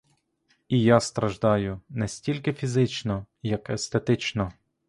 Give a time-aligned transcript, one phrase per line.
[0.67, 4.51] І я страждаю не стільки фізично,, як естетично.